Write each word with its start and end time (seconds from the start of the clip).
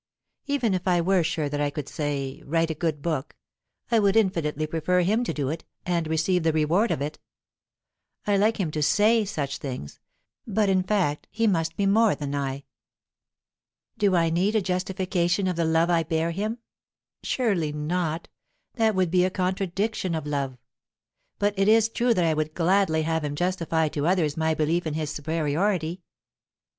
Even 0.47 0.73
if 0.73 0.87
I 0.87 0.99
were 0.99 1.21
sure 1.21 1.47
that 1.47 1.61
I 1.61 1.69
could, 1.69 1.87
say, 1.87 2.41
write 2.43 2.71
a 2.71 2.73
good 2.73 3.03
book, 3.03 3.35
I 3.91 3.99
would 3.99 4.15
infinitely 4.15 4.65
prefer 4.65 5.01
him 5.01 5.23
to 5.25 5.31
do 5.31 5.49
it 5.49 5.63
and 5.85 6.07
receive 6.07 6.41
the 6.41 6.51
reward 6.51 6.89
of 6.89 7.03
it. 7.03 7.19
I 8.25 8.35
like 8.35 8.59
him 8.59 8.71
to 8.71 8.81
say 8.81 9.25
such 9.25 9.59
things, 9.59 9.99
but 10.47 10.69
in 10.69 10.81
fact 10.81 11.27
he 11.29 11.45
must 11.45 11.77
be 11.77 11.85
more 11.85 12.15
than 12.15 12.33
I. 12.33 12.63
Do 13.99 14.15
I 14.15 14.31
need 14.31 14.55
a 14.55 14.61
justification 14.63 15.47
of 15.47 15.55
the 15.55 15.65
love 15.65 15.91
I 15.91 16.01
bear 16.01 16.31
him? 16.31 16.57
Surely 17.21 17.71
not; 17.71 18.27
that 18.77 18.95
would 18.95 19.11
be 19.11 19.23
a 19.23 19.29
contradiction 19.29 20.15
of 20.15 20.25
love. 20.25 20.57
But 21.37 21.53
it 21.59 21.67
is 21.67 21.89
true 21.89 22.15
that 22.15 22.25
I 22.25 22.33
would 22.33 22.55
gladly 22.55 23.03
have 23.03 23.23
him 23.23 23.35
justify 23.35 23.87
to 23.89 24.07
others 24.07 24.35
my 24.35 24.55
belief 24.55 24.87
in 24.87 24.95
his 24.95 25.11
superiority. 25.11 26.01